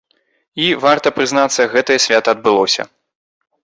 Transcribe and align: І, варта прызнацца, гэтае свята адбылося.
І, 0.63 0.69
варта 0.85 1.13
прызнацца, 1.19 1.69
гэтае 1.77 1.99
свята 2.09 2.29
адбылося. 2.39 2.93